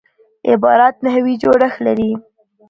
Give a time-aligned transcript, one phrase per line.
[0.51, 2.11] عبارت نحوي جوړښت لري.